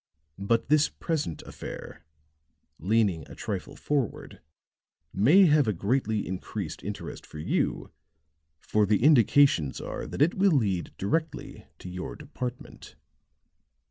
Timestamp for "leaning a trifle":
2.79-3.75